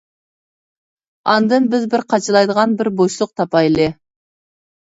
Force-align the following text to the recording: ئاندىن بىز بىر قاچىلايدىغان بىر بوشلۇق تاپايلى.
ئاندىن 1.33 1.67
بىز 1.75 1.85
بىر 1.93 2.05
قاچىلايدىغان 2.15 2.75
بىر 2.81 2.91
بوشلۇق 3.03 3.35
تاپايلى. 3.43 3.89